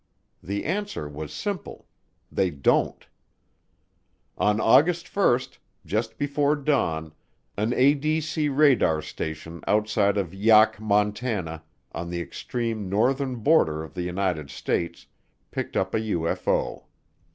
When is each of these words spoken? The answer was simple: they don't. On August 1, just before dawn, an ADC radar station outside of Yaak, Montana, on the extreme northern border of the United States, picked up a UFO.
The 0.41 0.65
answer 0.65 1.07
was 1.07 1.31
simple: 1.31 1.85
they 2.31 2.49
don't. 2.49 3.05
On 4.35 4.59
August 4.59 5.15
1, 5.15 5.41
just 5.85 6.17
before 6.17 6.55
dawn, 6.55 7.13
an 7.55 7.69
ADC 7.69 8.49
radar 8.57 9.03
station 9.03 9.61
outside 9.67 10.17
of 10.17 10.33
Yaak, 10.33 10.79
Montana, 10.79 11.61
on 11.91 12.09
the 12.09 12.19
extreme 12.19 12.89
northern 12.89 13.35
border 13.35 13.83
of 13.83 13.93
the 13.93 14.01
United 14.01 14.49
States, 14.49 15.05
picked 15.51 15.77
up 15.77 15.93
a 15.93 15.99
UFO. 15.99 16.85